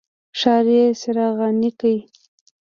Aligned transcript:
ښار 0.39 0.65
یې 0.75 0.85
څراغاني 1.01 1.71
کړ. 1.79 1.93